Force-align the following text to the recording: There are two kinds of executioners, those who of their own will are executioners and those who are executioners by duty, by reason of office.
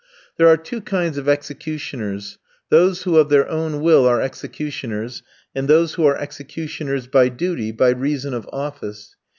There 0.37 0.47
are 0.47 0.57
two 0.57 0.81
kinds 0.81 1.19
of 1.19 1.29
executioners, 1.29 2.39
those 2.69 3.03
who 3.03 3.17
of 3.19 3.29
their 3.29 3.47
own 3.47 3.81
will 3.81 4.07
are 4.07 4.19
executioners 4.19 5.21
and 5.53 5.67
those 5.67 5.93
who 5.93 6.07
are 6.07 6.17
executioners 6.17 7.05
by 7.05 7.29
duty, 7.29 7.71
by 7.71 7.89
reason 7.91 8.33
of 8.33 8.49
office. 8.51 9.15